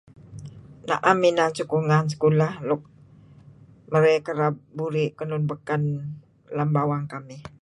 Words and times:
[chewing...] 0.87 1.01
naam 1.19 1.19
inan 1.29 1.51
sekolah 2.13 2.51
luk 2.67 2.81
marey 3.91 4.19
burih 4.77 5.09
kenuan 5.17 5.31
lun 5.41 5.49
bakan 5.49 5.81
lam 6.57 6.69
bawang 6.75 7.05
kamih. 7.11 7.41